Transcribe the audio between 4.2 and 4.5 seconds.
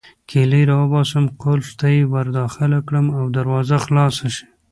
شي.